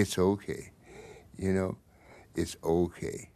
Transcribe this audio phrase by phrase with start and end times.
[0.00, 0.72] it's okay.
[1.36, 1.76] You know,
[2.34, 3.30] it's okay.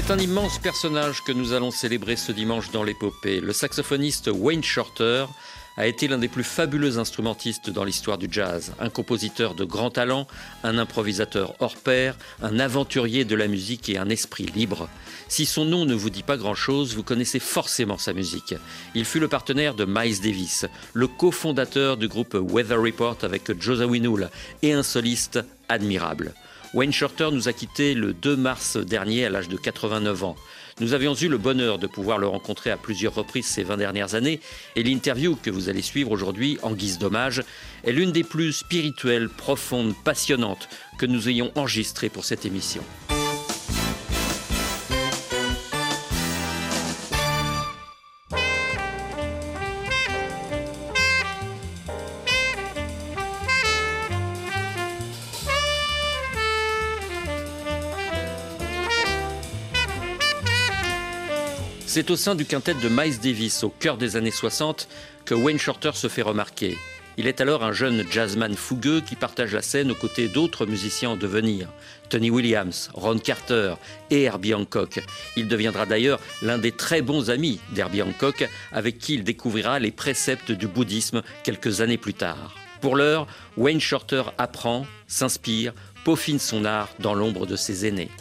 [0.00, 3.40] C'est un immense personnage que nous allons célébrer ce dimanche dans l'épopée.
[3.40, 5.26] Le saxophoniste Wayne Shorter
[5.76, 8.74] a été l'un des plus fabuleux instrumentistes dans l'histoire du jazz.
[8.78, 10.28] Un compositeur de grand talent,
[10.62, 14.88] un improvisateur hors pair, un aventurier de la musique et un esprit libre.
[15.26, 18.54] Si son nom ne vous dit pas grand-chose, vous connaissez forcément sa musique.
[18.94, 23.78] Il fut le partenaire de Miles Davis, le cofondateur du groupe Weather Report avec Joe
[23.78, 24.30] Zawinul
[24.62, 26.34] et un soliste admirable.
[26.74, 30.36] Wayne Shorter nous a quittés le 2 mars dernier à l'âge de 89 ans.
[30.80, 34.14] Nous avions eu le bonheur de pouvoir le rencontrer à plusieurs reprises ces 20 dernières
[34.14, 34.40] années
[34.76, 37.42] et l'interview que vous allez suivre aujourd'hui en guise d'hommage
[37.84, 42.82] est l'une des plus spirituelles, profondes, passionnantes que nous ayons enregistrées pour cette émission.
[61.98, 64.86] C'est au sein du quintet de Miles Davis, au cœur des années 60,
[65.24, 66.78] que Wayne Shorter se fait remarquer.
[67.16, 71.10] Il est alors un jeune jazzman fougueux qui partage la scène aux côtés d'autres musiciens
[71.10, 71.66] en devenir.
[72.08, 73.74] Tony Williams, Ron Carter
[74.10, 75.00] et Herbie Hancock.
[75.36, 79.90] Il deviendra d'ailleurs l'un des très bons amis d'Herbie Hancock, avec qui il découvrira les
[79.90, 82.54] préceptes du bouddhisme quelques années plus tard.
[82.80, 83.26] Pour l'heure,
[83.56, 85.72] Wayne Shorter apprend, s'inspire,
[86.04, 88.12] peaufine son art dans l'ombre de ses aînés.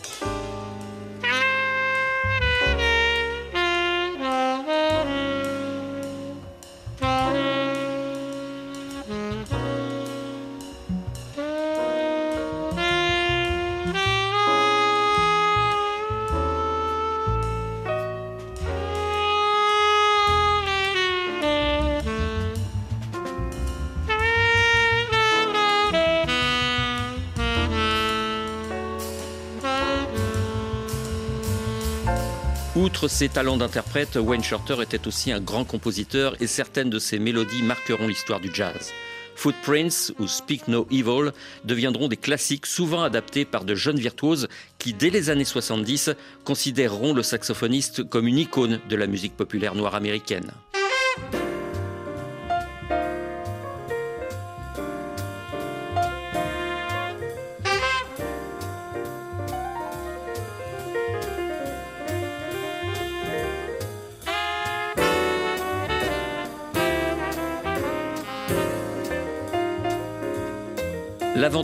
[33.08, 37.64] Ses talents d'interprète, Wayne Shorter était aussi un grand compositeur et certaines de ses mélodies
[37.64, 38.92] marqueront l'histoire du jazz.
[39.36, 41.32] Footprints ou Speak No Evil
[41.64, 44.48] deviendront des classiques souvent adaptés par de jeunes virtuoses
[44.78, 46.12] qui, dès les années 70,
[46.44, 50.52] considéreront le saxophoniste comme une icône de la musique populaire noire américaine.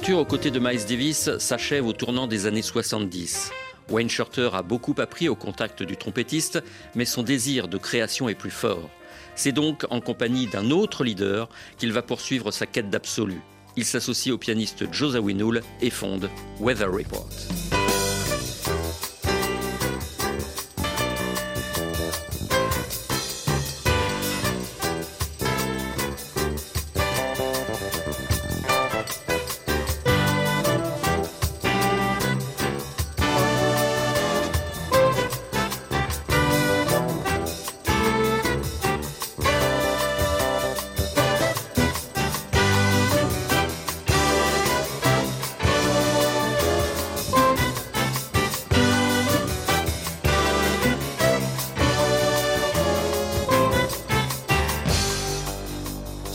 [0.04, 3.52] L'aventure aux côtés de Miles Davis s'achève au tournant des années 70.
[3.90, 6.62] Wayne Shorter a beaucoup appris au contact du trompettiste,
[6.94, 8.90] mais son désir de création est plus fort.
[9.36, 11.48] C'est donc en compagnie d'un autre leader
[11.78, 13.40] qu'il va poursuivre sa quête d'absolu.
[13.78, 16.30] Il s'associe au pianiste Joe Zawinul et fonde
[16.60, 17.30] Weather Report.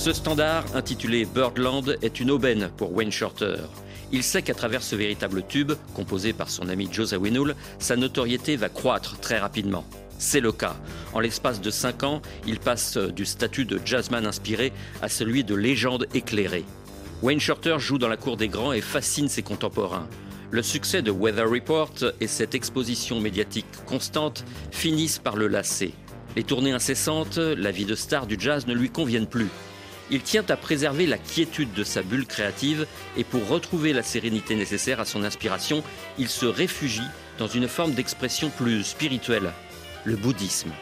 [0.09, 3.57] Ce standard, intitulé Birdland, est une aubaine pour Wayne Shorter.
[4.11, 8.57] Il sait qu'à travers ce véritable tube, composé par son ami Joe Zawinul, sa notoriété
[8.57, 9.85] va croître très rapidement.
[10.19, 10.77] C'est le cas.
[11.13, 14.73] En l'espace de 5 ans, il passe du statut de jazzman inspiré
[15.03, 16.65] à celui de légende éclairée.
[17.21, 20.09] Wayne Shorter joue dans la cour des grands et fascine ses contemporains.
[20.51, 25.93] Le succès de Weather Report et cette exposition médiatique constante finissent par le lasser.
[26.35, 29.51] Les tournées incessantes, la vie de star du jazz ne lui conviennent plus.
[30.11, 34.55] Il tient à préserver la quiétude de sa bulle créative et pour retrouver la sérénité
[34.55, 35.83] nécessaire à son inspiration,
[36.19, 37.03] il se réfugie
[37.39, 39.53] dans une forme d'expression plus spirituelle,
[40.05, 40.73] le bouddhisme.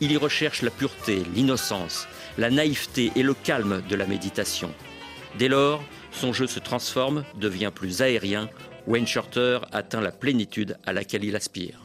[0.00, 2.06] Il y recherche la pureté, l'innocence,
[2.36, 4.70] la naïveté et le calme de la méditation.
[5.38, 5.82] Dès lors,
[6.12, 8.48] son jeu se transforme, devient plus aérien.
[8.86, 11.80] Wayne Shorter atteint la plénitude à laquelle il aspire.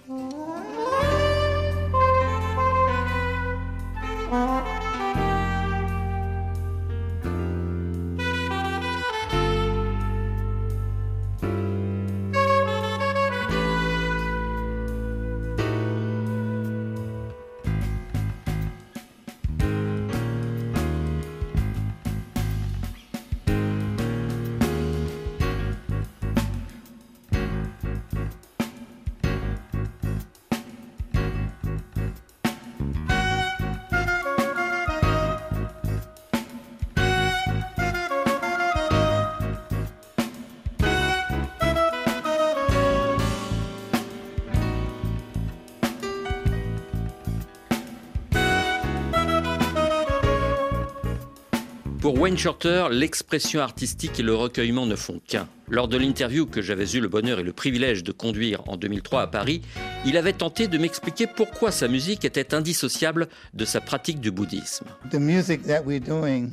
[52.03, 55.47] Pour Wayne Shorter, l'expression artistique et le recueillement ne font qu'un.
[55.69, 59.21] Lors de l'interview que j'avais eu le bonheur et le privilège de conduire en 2003
[59.21, 59.61] à Paris,
[60.05, 64.85] il avait tenté de m'expliquer pourquoi sa musique était indissociable de sa pratique du bouddhisme.
[65.11, 66.49] The music that we're doing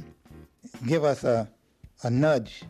[0.86, 1.48] give us a,
[2.04, 2.62] a nudge.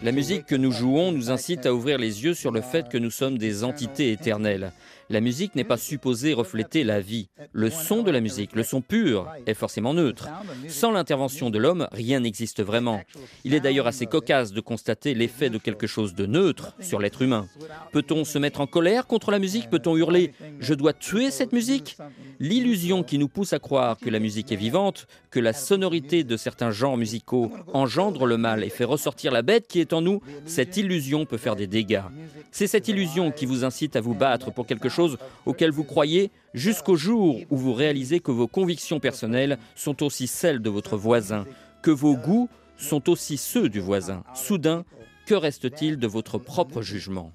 [0.00, 2.96] La musique que nous jouons nous incite à ouvrir les yeux sur le fait que
[2.96, 4.72] nous sommes des entités éternelles.
[5.14, 7.28] La musique n'est pas supposée refléter la vie.
[7.52, 10.28] Le son de la musique, le son pur, est forcément neutre.
[10.66, 13.00] Sans l'intervention de l'homme, rien n'existe vraiment.
[13.44, 17.22] Il est d'ailleurs assez cocasse de constater l'effet de quelque chose de neutre sur l'être
[17.22, 17.46] humain.
[17.92, 19.70] Peut-on se mettre en colère contre la musique?
[19.70, 20.26] Peut-on hurler⁇
[20.58, 21.96] Je dois tuer cette musique?⁇
[22.40, 26.36] L'illusion qui nous pousse à croire que la musique est vivante, que la sonorité de
[26.36, 30.22] certains genres musicaux engendre le mal et fait ressortir la bête qui est en nous,
[30.44, 32.02] cette illusion peut faire des dégâts.
[32.50, 35.03] C'est cette illusion qui vous incite à vous battre pour quelque chose
[35.46, 40.60] auquel vous croyez jusqu'au jour où vous réalisez que vos convictions personnelles sont aussi celles
[40.60, 41.44] de votre voisin,
[41.82, 44.24] que vos goûts sont aussi ceux du voisin.
[44.34, 44.84] Soudain,
[45.26, 47.32] que reste-t-il de votre propre jugement?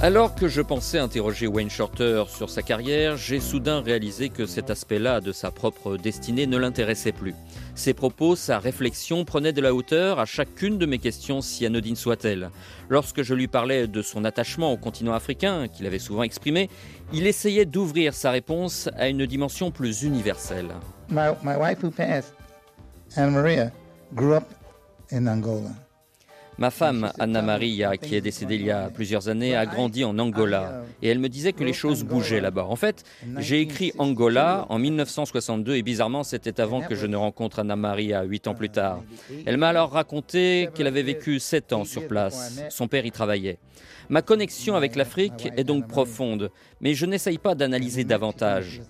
[0.00, 4.70] Alors que je pensais interroger Wayne Shorter sur sa carrière, j'ai soudain réalisé que cet
[4.70, 7.34] aspect-là de sa propre destinée ne l'intéressait plus.
[7.74, 11.96] Ses propos, sa réflexion prenaient de la hauteur à chacune de mes questions, si anodines
[11.96, 12.50] soient-elles.
[12.88, 16.70] Lorsque je lui parlais de son attachement au continent africain, qu'il avait souvent exprimé,
[17.12, 20.68] il essayait d'ouvrir sa réponse à une dimension plus universelle.
[21.10, 22.34] My, my wife who passed,
[23.16, 23.72] Anna Maria,
[24.14, 24.44] grew up
[25.10, 25.87] in Angola.
[26.58, 30.18] Ma femme, Anna Maria, qui est décédée il y a plusieurs années, a grandi en
[30.18, 30.82] Angola.
[31.02, 32.64] Et elle me disait que les choses bougeaient là-bas.
[32.64, 33.04] En fait,
[33.38, 38.24] j'ai écrit Angola en 1962 et bizarrement, c'était avant que je ne rencontre Anna Maria,
[38.24, 39.02] huit ans plus tard.
[39.46, 42.60] Elle m'a alors raconté qu'elle avait vécu sept ans sur place.
[42.70, 43.58] Son père y travaillait.
[44.08, 46.50] Ma connexion avec l'Afrique est donc profonde,
[46.80, 48.80] mais je n'essaye pas d'analyser davantage.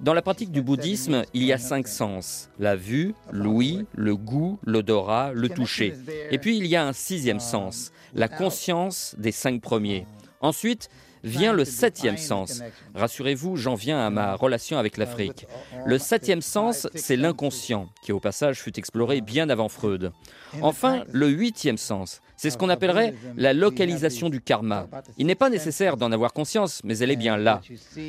[0.00, 2.50] Dans la pratique du bouddhisme, il y a cinq sens.
[2.60, 5.94] La vue, l'ouïe, le goût, l'odorat, le toucher.
[6.30, 10.06] Et puis il y a un sixième sens, la conscience des cinq premiers.
[10.40, 10.88] Ensuite,
[11.28, 12.62] vient le septième sens.
[12.94, 15.46] Rassurez-vous, j'en viens à ma relation avec l'Afrique.
[15.86, 20.12] Le septième sens, c'est l'inconscient, qui au passage fut exploré bien avant Freud.
[20.62, 24.86] Enfin, le huitième sens, c'est ce qu'on appellerait la localisation du karma.
[25.18, 27.60] Il n'est pas nécessaire d'en avoir conscience, mais elle est bien là.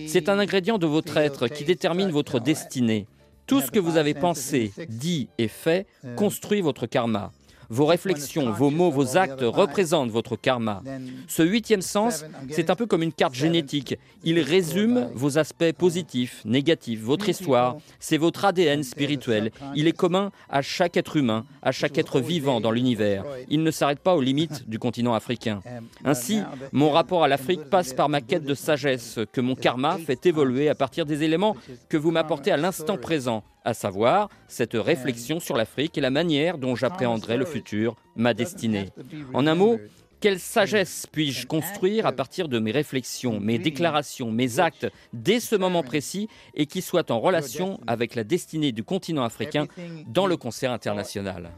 [0.07, 3.07] C'est un ingrédient de votre être qui détermine votre destinée.
[3.47, 7.31] Tout ce que vous avez pensé, dit et fait construit votre karma.
[7.69, 10.81] Vos réflexions, vos mots, vos actes représentent votre karma.
[11.27, 13.95] Ce huitième sens, c'est un peu comme une carte génétique.
[14.23, 17.77] Il résume vos aspects positifs, négatifs, votre histoire.
[17.99, 19.51] C'est votre ADN spirituel.
[19.75, 23.23] Il est commun à chaque être humain, à chaque être vivant dans l'univers.
[23.49, 25.61] Il ne s'arrête pas aux limites du continent africain.
[26.03, 30.25] Ainsi, mon rapport à l'Afrique passe par ma quête de sagesse que mon karma fait
[30.25, 31.55] évoluer à partir des éléments
[31.87, 36.57] que vous m'apportez à l'instant présent à savoir cette réflexion sur l'Afrique et la manière
[36.57, 38.89] dont j'appréhenderai le futur, ma destinée.
[39.33, 39.79] En un mot,
[40.19, 45.55] quelle sagesse puis-je construire à partir de mes réflexions, mes déclarations, mes actes dès ce
[45.55, 49.67] moment précis et qui soient en relation avec la destinée du continent africain
[50.07, 51.51] dans le concert international?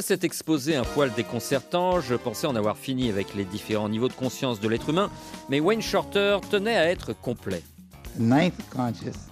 [0.00, 4.08] Après cet exposé un poil déconcertant, je pensais en avoir fini avec les différents niveaux
[4.08, 5.10] de conscience de l'être humain,
[5.50, 7.62] mais Wayne Shorter tenait à être complet.
[8.16, 9.28] The ninth conscious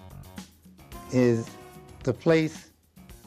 [1.11, 1.39] is
[2.05, 2.71] the place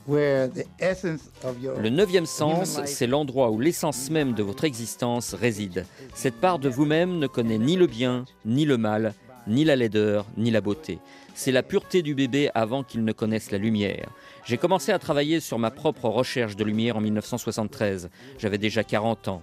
[0.08, 4.64] where the essence of your Le neuvième sens, c'est l'endroit où l'essence même de votre
[4.64, 5.88] existence réside.
[6.14, 9.16] Cette part de vous-même ne connaît ni le bien, ni le mal,
[9.48, 11.00] ni la laideur, ni la beauté.
[11.34, 14.10] C'est la pureté du bébé avant qu'il ne connaisse la lumière.
[14.46, 18.10] J'ai commencé à travailler sur ma propre recherche de lumière en 1973.
[18.38, 19.42] J'avais déjà 40 ans.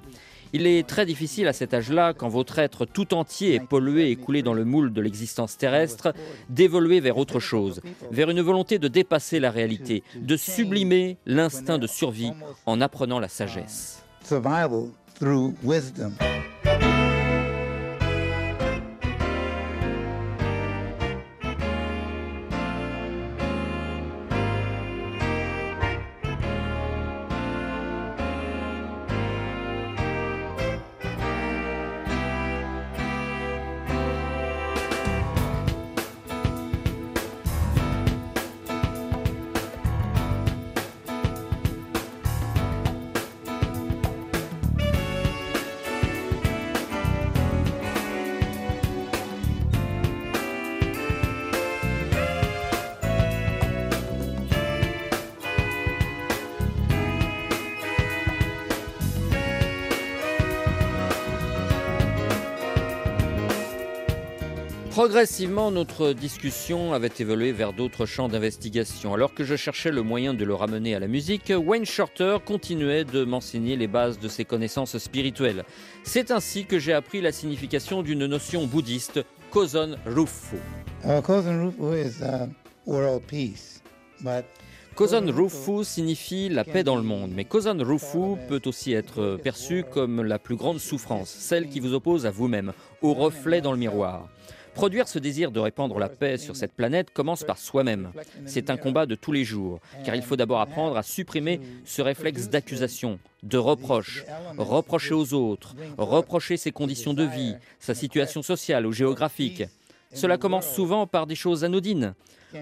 [0.52, 4.16] Il est très difficile à cet âge-là, quand votre être tout entier est pollué et
[4.16, 6.14] coulé dans le moule de l'existence terrestre,
[6.48, 11.86] d'évoluer vers autre chose, vers une volonté de dépasser la réalité, de sublimer l'instinct de
[11.86, 12.32] survie
[12.64, 14.02] en apprenant la sagesse.
[64.98, 69.14] Progressivement, notre discussion avait évolué vers d'autres champs d'investigation.
[69.14, 73.04] Alors que je cherchais le moyen de le ramener à la musique, Wayne Shorter continuait
[73.04, 75.62] de m'enseigner les bases de ses connaissances spirituelles.
[76.02, 79.20] C'est ainsi que j'ai appris la signification d'une notion bouddhiste,
[79.52, 80.56] Kozon Rufu.
[81.04, 82.48] Uh, Kozen Rufu is uh,
[82.84, 83.80] world peace,
[84.20, 84.44] but
[84.96, 89.84] Kozon Rufu signifie la paix dans le monde, mais Kozon Rufu peut aussi être perçu
[89.92, 93.78] comme la plus grande souffrance, celle qui vous oppose à vous-même, au reflet dans le
[93.78, 94.28] miroir.
[94.78, 98.12] Produire ce désir de répandre la paix sur cette planète commence par soi-même.
[98.46, 102.00] C'est un combat de tous les jours, car il faut d'abord apprendre à supprimer ce
[102.00, 104.24] réflexe d'accusation, de reproche,
[104.56, 109.64] reprocher aux autres, reprocher ses conditions de vie, sa situation sociale ou géographique.
[110.12, 112.14] Cela commence souvent par des choses anodines.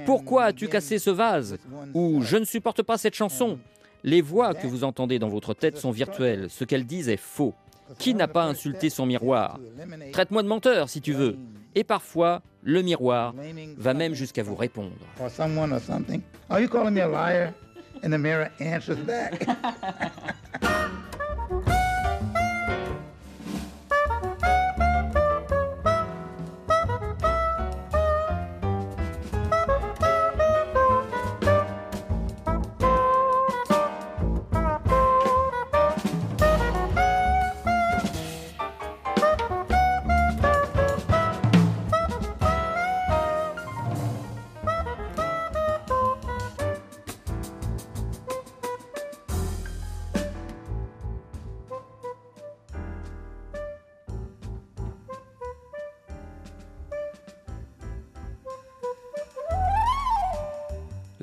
[0.06, 1.58] Pourquoi as-tu cassé ce vase
[1.92, 3.58] Ou je ne supporte pas cette chanson?
[4.04, 6.46] Les voix que vous entendez dans votre tête sont virtuelles.
[6.48, 7.52] Ce qu'elles disent est faux.
[7.98, 9.58] Qui n'a pas insulté son miroir
[10.12, 11.36] Traite-moi de menteur si tu veux.
[11.74, 13.34] Et parfois, le miroir
[13.76, 14.96] va même jusqu'à vous répondre.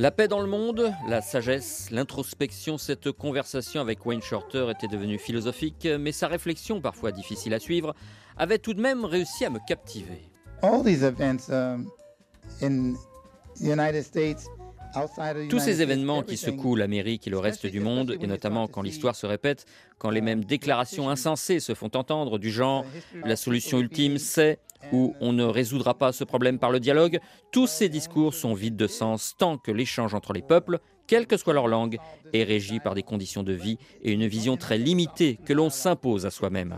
[0.04, 5.18] La paix dans le monde, la sagesse, l'introspection, cette conversation avec Wayne Shorter était devenue
[5.18, 7.96] philosophique, mais sa réflexion, parfois difficile à suivre,
[8.36, 10.30] avait tout de même réussi à me captiver.
[10.62, 10.84] Um,
[15.50, 19.16] Tous ces événements qui secouent l'Amérique et le reste du monde, et notamment quand l'histoire
[19.16, 19.66] se répète,
[20.00, 22.86] quand les mêmes déclarations insensées se font entendre du genre
[23.24, 24.60] la solution ultime c'est
[24.92, 27.20] ou on ne résoudra pas ce problème par le dialogue,
[27.52, 31.38] tous ces discours sont vides de sens tant que l'échange entre les peuples, quelle que
[31.38, 31.98] soit leur langue,
[32.34, 36.26] est régi par des conditions de vie et une vision très limitée que l'on s'impose
[36.26, 36.78] à soi-même.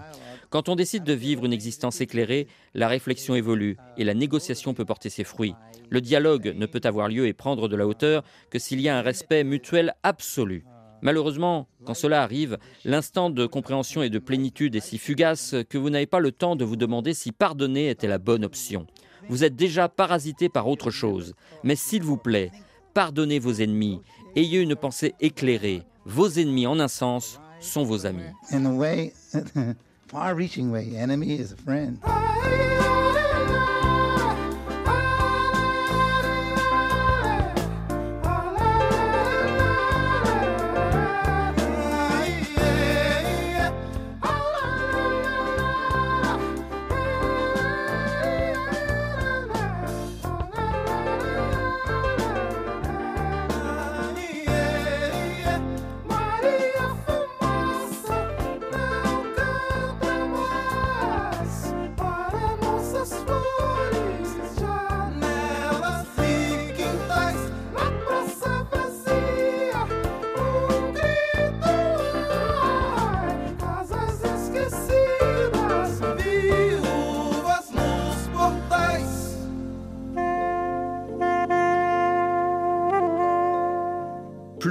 [0.49, 4.85] Quand on décide de vivre une existence éclairée, la réflexion évolue et la négociation peut
[4.85, 5.55] porter ses fruits.
[5.89, 8.97] Le dialogue ne peut avoir lieu et prendre de la hauteur que s'il y a
[8.97, 10.65] un respect mutuel absolu.
[11.01, 15.89] Malheureusement, quand cela arrive, l'instant de compréhension et de plénitude est si fugace que vous
[15.89, 18.87] n'avez pas le temps de vous demander si pardonner était la bonne option.
[19.29, 21.33] Vous êtes déjà parasité par autre chose.
[21.63, 22.51] Mais s'il vous plaît,
[22.93, 24.01] pardonnez vos ennemis.
[24.35, 25.83] Ayez une pensée éclairée.
[26.05, 28.23] Vos ennemis, en un sens, sont vos amis.
[28.51, 29.13] In a way,
[30.07, 32.64] far-reaching way, enemy is a.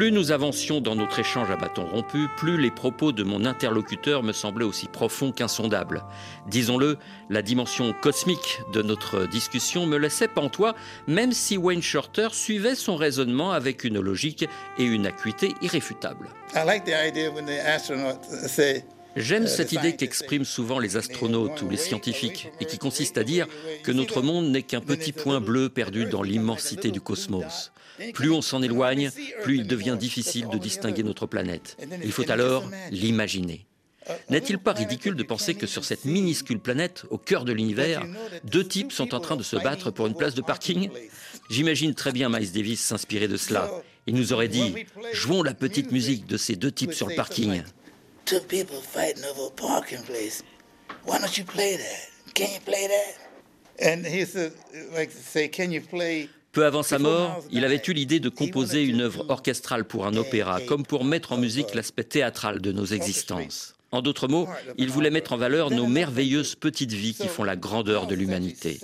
[0.05, 4.23] Plus nous avancions dans notre échange à bâton rompu, plus les propos de mon interlocuteur
[4.23, 6.05] me semblaient aussi profonds qu'insondables.
[6.47, 6.99] Disons-le,
[7.31, 10.75] la dimension cosmique de notre discussion me laissait pantois,
[11.07, 16.29] même si Wayne Shorter suivait son raisonnement avec une logique et une acuité irréfutables.
[19.17, 23.47] J'aime cette idée qu'expriment souvent les astronautes ou les scientifiques et qui consiste à dire
[23.83, 27.73] que notre monde n'est qu'un petit point bleu perdu dans l'immensité du cosmos.
[28.13, 29.11] Plus on s'en éloigne,
[29.43, 31.77] plus il devient difficile de distinguer notre planète.
[32.03, 33.67] Il faut alors l'imaginer.
[34.29, 38.05] N'est-il pas ridicule de penser que sur cette minuscule planète, au cœur de l'univers,
[38.45, 40.91] deux types sont en train de se battre pour une place de parking?
[41.51, 43.71] J'imagine très bien Miles Davis s'inspirer de cela.
[44.07, 44.75] Il nous aurait dit
[45.13, 47.63] Jouons la petite musique de ces deux types sur le parking.
[48.25, 50.43] Two people fighting over a parking place.
[51.05, 52.35] Why don't you play that?
[52.35, 53.25] Can you play that?
[53.81, 54.53] and he said,
[54.95, 56.29] like, say, can you play?
[56.53, 60.17] Peu avant sa mort, il avait eu l'idée de composer une œuvre orchestrale pour un
[60.17, 63.74] opéra, comme pour mettre en musique l'aspect théâtral de nos existences.
[63.95, 67.55] En d'autres mots, il voulait mettre en valeur nos merveilleuses petites vies qui font la
[67.55, 68.81] grandeur de l'humanité.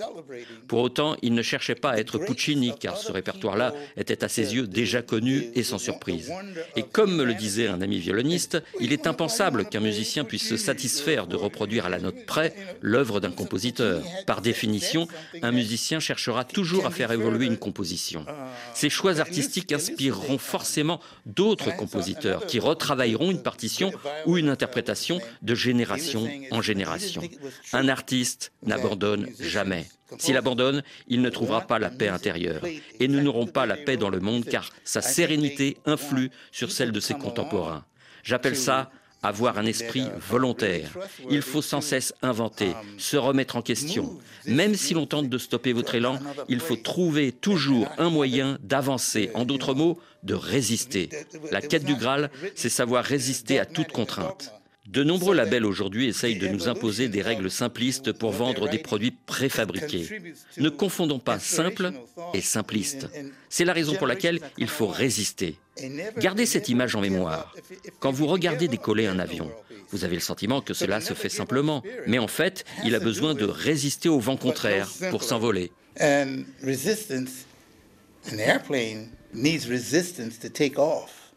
[0.69, 4.55] Pour autant, il ne cherchait pas à être Puccini, car ce répertoire-là était à ses
[4.55, 6.31] yeux déjà connu et sans surprise.
[6.77, 10.55] Et comme me le disait un ami violoniste, il est impensable qu'un musicien puisse se
[10.55, 14.01] satisfaire de reproduire à la note près l'œuvre d'un compositeur.
[14.25, 15.09] Par définition,
[15.41, 18.25] un musicien cherchera toujours à faire évoluer une composition.
[18.73, 23.91] Ces choix artistiques inspireront forcément d'autres compositeurs qui retravailleront une partition
[24.25, 25.00] ou une interprétation
[25.41, 27.21] de génération en génération.
[27.73, 29.87] Un artiste n'abandonne jamais.
[30.17, 32.61] S'il abandonne, il ne trouvera pas la paix intérieure.
[32.99, 36.91] Et nous n'aurons pas la paix dans le monde car sa sérénité influe sur celle
[36.91, 37.85] de ses contemporains.
[38.23, 38.91] J'appelle ça
[39.23, 40.97] avoir un esprit volontaire.
[41.29, 44.19] Il faut sans cesse inventer, se remettre en question.
[44.45, 49.29] Même si l'on tente de stopper votre élan, il faut trouver toujours un moyen d'avancer.
[49.33, 51.09] En d'autres mots, de résister.
[51.51, 54.53] La quête du Graal, c'est savoir résister à toute contrainte.
[54.91, 59.15] De nombreux labels aujourd'hui essayent de nous imposer des règles simplistes pour vendre des produits
[59.25, 60.05] préfabriqués.
[60.57, 61.93] Ne confondons pas simple
[62.33, 63.07] et simpliste.
[63.49, 65.55] C'est la raison pour laquelle il faut résister.
[66.17, 67.55] Gardez cette image en mémoire.
[68.01, 69.49] Quand vous regardez décoller un avion,
[69.91, 73.33] vous avez le sentiment que cela se fait simplement, mais en fait, il a besoin
[73.33, 75.71] de résister au vent contraire pour s'envoler.
[76.01, 77.45] And resistance,
[78.29, 81.31] an airplane needs resistance to take off.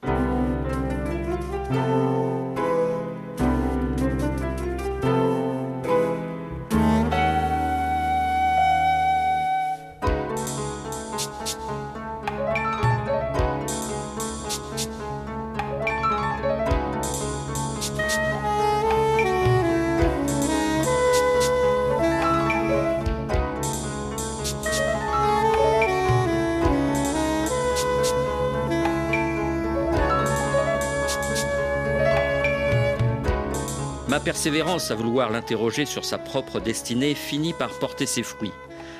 [34.14, 38.52] Ma persévérance à vouloir l'interroger sur sa propre destinée finit par porter ses fruits.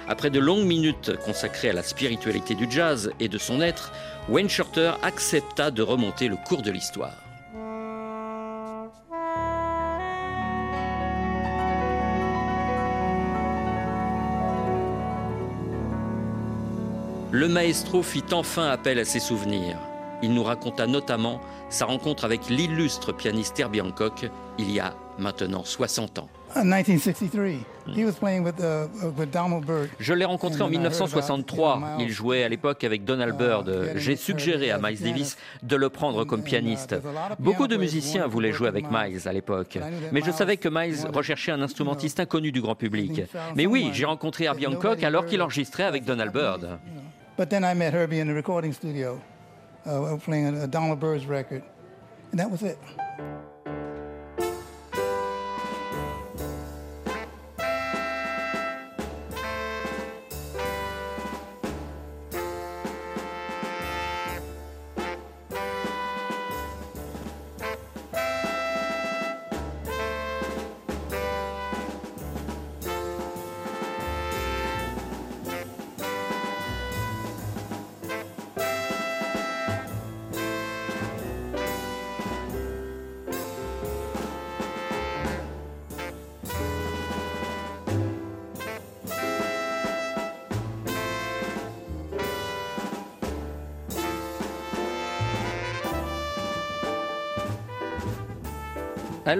[0.09, 3.92] Après de longues minutes consacrées à la spiritualité du jazz et de son être,
[4.29, 7.12] Wayne Shorter accepta de remonter le cours de l'histoire.
[17.31, 19.79] Le maestro fit enfin appel à ses souvenirs.
[20.22, 25.64] Il nous raconta notamment sa rencontre avec l'illustre pianiste Herbie Hancock il y a maintenant
[25.64, 26.29] 60 ans.
[29.98, 31.96] Je l'ai rencontré en 1963.
[31.98, 33.90] Il jouait à l'époque avec Donald Byrd.
[33.96, 36.94] J'ai suggéré à Miles Davis de le prendre comme pianiste.
[37.38, 39.79] Beaucoup de musiciens voulaient jouer avec Miles à l'époque.
[40.12, 43.22] Mais je savais que Miles recherchait un instrumentiste inconnu du grand public.
[43.57, 46.79] Mais oui, j'ai rencontré Herbie Hancock alors qu'il enregistrait avec Donald Byrd.
[49.87, 51.62] Uh, playing a, a Donald Byrds record,
[52.31, 52.79] and that was it.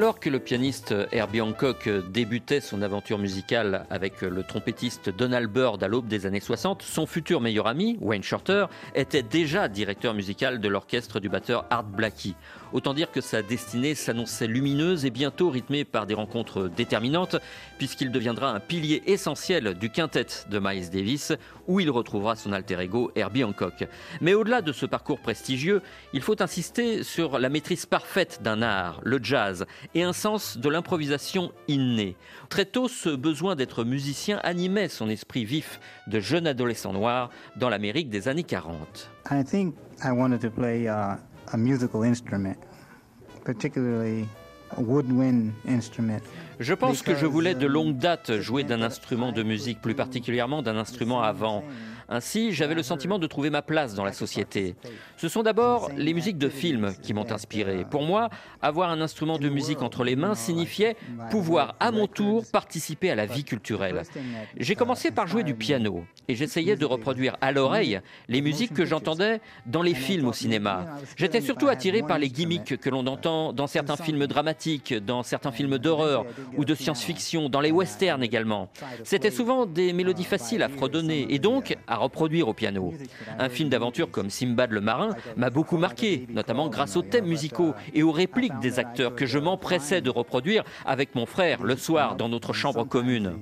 [0.05, 5.83] Alors que le pianiste Herbie Hancock débutait son aventure musicale avec le trompettiste Donald Byrd
[5.83, 10.61] à l'aube des années 60, son futur meilleur ami, Wayne Shorter, était déjà directeur musical
[10.61, 12.35] de l'orchestre du batteur Art Blakey.
[12.75, 17.37] Autant dire que sa destinée s'annonçait lumineuse et bientôt rythmée par des rencontres déterminantes,
[17.79, 21.33] puisqu'il deviendra un pilier essentiel du quintet de Miles Davis,
[21.69, 23.87] où il retrouvera son alter ego Herbie Hancock.
[24.21, 29.01] Mais au-delà de ce parcours prestigieux, il faut insister sur la maîtrise parfaite d'un art,
[29.05, 29.65] le jazz,
[29.95, 32.17] et un sens de l'improvisation inné.
[32.49, 37.69] Très tôt, ce besoin d'être musicien animait son esprit vif de jeune adolescent noir dans
[37.69, 39.11] l'Amérique des années 40.
[39.31, 41.17] I think I wanted to play uh,
[41.53, 42.57] a musical instrument,
[43.45, 44.27] particularly
[44.77, 46.21] a woodwind instrument.
[46.61, 50.63] Je pense que je voulais de longue date jouer d'un instrument de musique, plus particulièrement
[50.63, 51.65] d'un instrument à vent.
[52.09, 54.75] Ainsi, j'avais le sentiment de trouver ma place dans la société.
[55.17, 57.85] Ce sont d'abord les musiques de films qui m'ont inspiré.
[57.91, 58.31] Pour moi,
[58.63, 60.97] avoir un instrument de musique entre les mains signifiait
[61.31, 64.03] pouvoir à mon tour participer à la vie culturelle.
[64.57, 68.85] J'ai commencé par jouer du piano et j'essayais de reproduire à l'oreille les musiques que
[68.85, 70.87] j'entendais dans les films au cinéma.
[71.17, 75.53] J'étais surtout attiré par les gimmicks que l'on entend dans certains films dramatiques, dans certains
[75.53, 78.71] films d'horreur ou de science-fiction, dans les westerns également.
[79.05, 82.93] C'était souvent des mélodies faciles à fredonner et donc reproduire au piano.
[83.39, 87.75] Un film d'aventure comme Simbad le marin m'a beaucoup marqué, notamment grâce aux thèmes musicaux
[87.93, 92.17] et aux répliques des acteurs que je m'empressais de reproduire avec mon frère le soir
[92.17, 93.33] dans notre chambre commune.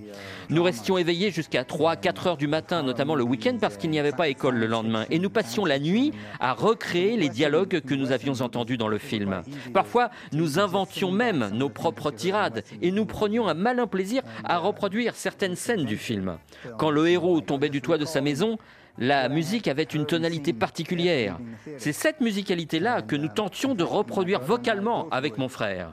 [0.48, 4.12] Nous restions éveillés jusqu'à 3-4 heures du matin, notamment le week-end parce qu'il n'y avait
[4.12, 8.12] pas école le lendemain, et nous passions la nuit à recréer les dialogues que nous
[8.12, 9.42] avions entendus dans le film.
[9.72, 15.14] Parfois, nous inventions même nos propres tirades et nous prenions un malin plaisir à reproduire
[15.14, 16.38] certaines scènes du film.
[16.78, 18.41] Quand le héros tombait du toit de sa maison,
[18.98, 21.38] la musique avait une tonalité particulière.
[21.78, 25.92] C'est cette musicalité-là que nous tentions de reproduire vocalement avec mon frère.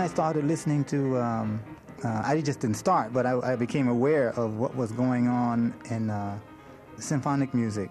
[0.00, 1.62] I started listening to, um,
[2.02, 5.74] uh, I just didn't start, but I, I, became aware of what was going on
[5.90, 6.38] in uh,
[6.98, 7.90] symphonic music.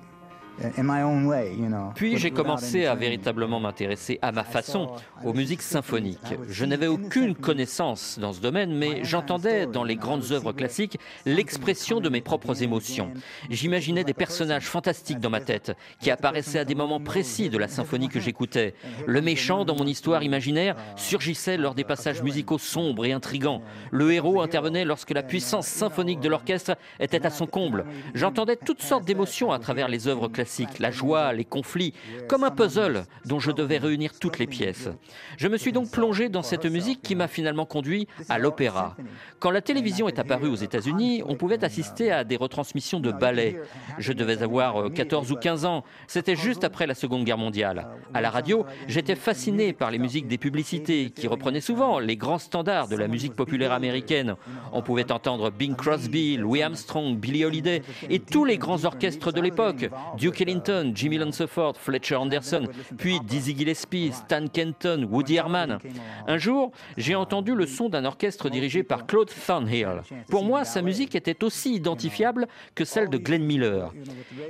[1.95, 4.89] Puis j'ai commencé à véritablement m'intéresser à ma façon
[5.23, 6.35] aux musiques symphoniques.
[6.49, 12.01] Je n'avais aucune connaissance dans ce domaine, mais j'entendais dans les grandes œuvres classiques l'expression
[12.01, 13.11] de mes propres émotions.
[13.49, 17.67] J'imaginais des personnages fantastiques dans ma tête qui apparaissaient à des moments précis de la
[17.67, 18.73] symphonie que j'écoutais.
[19.05, 23.61] Le méchant dans mon histoire imaginaire surgissait lors des passages musicaux sombres et intrigants.
[23.91, 27.85] Le héros intervenait lorsque la puissance symphonique de l'orchestre était à son comble.
[28.13, 31.93] J'entendais toutes sortes d'émotions à travers les œuvres classiques classique, la joie, les conflits,
[32.27, 34.89] comme un puzzle dont je devais réunir toutes les pièces.
[35.37, 38.95] Je me suis donc plongé dans cette musique qui m'a finalement conduit à l'opéra.
[39.37, 43.61] Quand la télévision est apparue aux États-Unis, on pouvait assister à des retransmissions de ballets.
[43.99, 45.83] Je devais avoir 14 euh, ou 15 ans.
[46.07, 47.87] C'était juste après la Seconde Guerre mondiale.
[48.15, 52.39] À la radio, j'étais fasciné par les musiques des publicités qui reprenaient souvent les grands
[52.39, 54.35] standards de la musique populaire américaine.
[54.73, 59.41] On pouvait entendre Bing Crosby, Louis Armstrong, Billie Holiday et tous les grands orchestres de
[59.41, 59.89] l'époque.
[60.17, 65.79] Duke Ellington, Jimmy Lunceford, Fletcher Anderson, puis Dizzy Gillespie, Stan Kenton, Woody Herman.
[66.27, 70.01] Un jour, j'ai entendu le son d'un orchestre dirigé par Claude Thornhill.
[70.29, 73.93] Pour moi, sa musique était aussi identifiable que celle de Glenn Miller.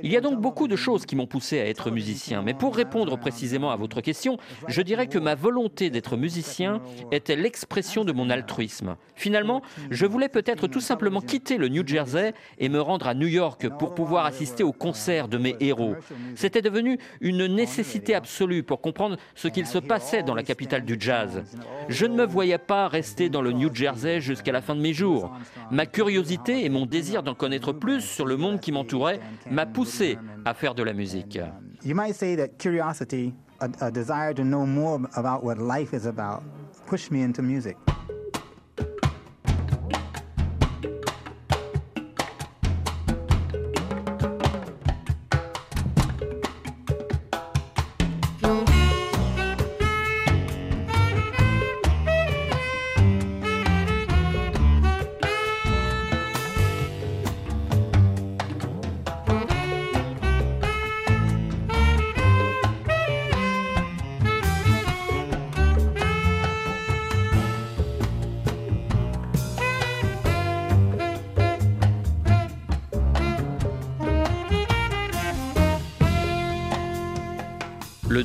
[0.02, 2.76] Il y a donc beaucoup de choses qui m'ont poussé à être musicien, mais pour
[2.76, 4.36] répondre précisément à votre question,
[4.68, 8.96] je dirais que ma volonté d'être musicien était l'expression de mon altruisme.
[9.14, 13.26] Finalement, je voulais peut-être tout simplement quitter le New Jersey et me rendre à New
[13.26, 15.69] York pour pouvoir assister au concert de mes héros.
[16.34, 20.96] C'était devenu une nécessité absolue pour comprendre ce qu'il se passait dans la capitale du
[20.98, 21.42] jazz.
[21.88, 24.92] Je ne me voyais pas rester dans le New Jersey jusqu'à la fin de mes
[24.92, 25.32] jours.
[25.70, 30.18] Ma curiosité et mon désir d'en connaître plus sur le monde qui m'entourait m'a poussé
[30.44, 31.38] à faire de la musique.
[31.84, 36.42] You might say that curiosity, a, desire to know more about what life is about,
[36.86, 37.76] pushed me into music.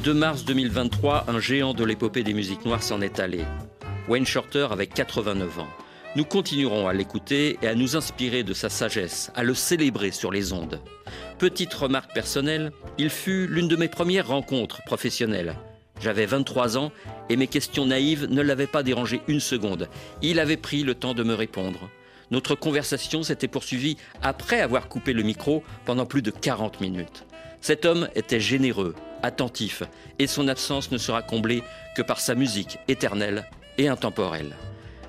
[0.06, 3.44] 2 mars 2023, un géant de l'épopée des musiques noires s'en est allé.
[4.08, 5.68] Wayne Shorter avec 89 ans.
[6.16, 10.32] Nous continuerons à l'écouter et à nous inspirer de sa sagesse, à le célébrer sur
[10.32, 10.80] les ondes.
[11.40, 15.56] Petite remarque personnelle, il fut l'une de mes premières rencontres professionnelles.
[16.00, 16.92] J'avais 23 ans
[17.30, 19.90] et mes questions naïves ne l'avaient pas dérangé une seconde.
[20.22, 21.90] Il avait pris le temps de me répondre.
[22.30, 27.26] Notre conversation s'était poursuivie après avoir coupé le micro pendant plus de 40 minutes.
[27.60, 28.94] Cet homme était généreux,
[29.26, 29.84] attentif,
[30.20, 31.64] et son absence ne sera comblée
[31.96, 33.46] que par sa musique éternelle
[33.78, 34.56] et intemporelle.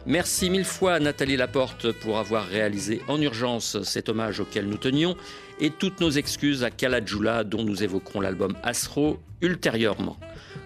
[0.09, 4.77] Merci mille fois à Nathalie Laporte pour avoir réalisé en urgence cet hommage auquel nous
[4.77, 5.17] tenions
[5.61, 10.17] et toutes nos excuses à Kalajula dont nous évoquerons l'album Asro ultérieurement.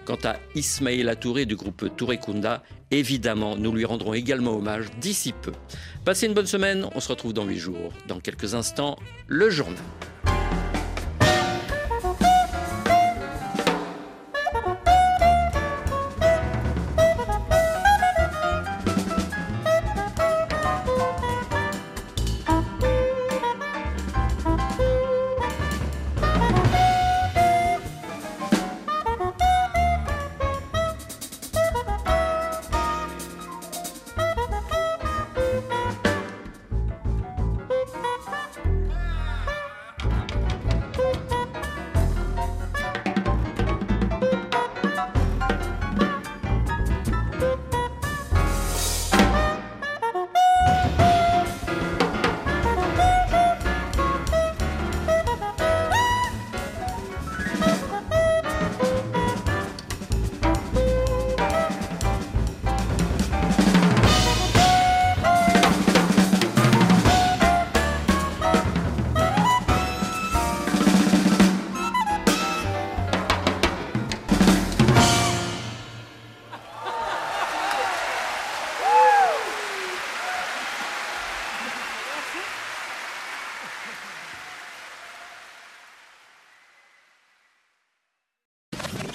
[0.05, 2.61] Quant à Ismail Touré du groupe Touré Kunda,
[2.91, 5.53] évidemment, nous lui rendrons également hommage d'ici peu.
[6.05, 7.93] Passez une bonne semaine, on se retrouve dans 8 jours.
[8.07, 9.77] Dans quelques instants, le journal.